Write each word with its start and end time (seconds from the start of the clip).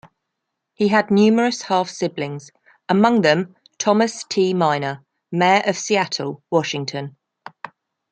He 0.73 0.87
had 0.87 1.11
numerous 1.11 1.61
half-siblings, 1.61 2.49
among 2.89 3.21
them 3.21 3.55
Thomas 3.77 4.23
T. 4.23 4.51
Minor, 4.51 5.05
mayor 5.31 5.61
of 5.67 5.77
Seattle, 5.77 6.41
Washington. 6.49 7.15